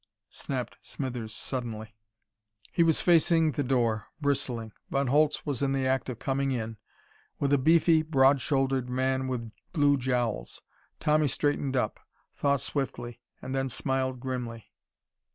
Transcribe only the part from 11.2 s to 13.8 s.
straightened up, thought swiftly, and then